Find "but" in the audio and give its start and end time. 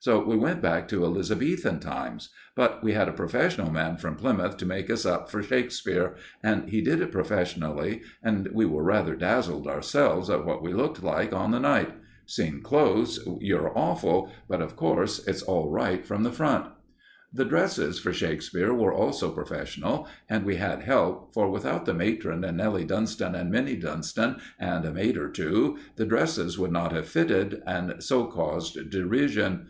2.54-2.82, 14.48-14.62